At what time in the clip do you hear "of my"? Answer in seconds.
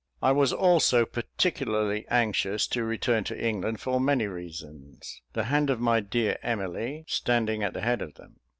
5.69-5.99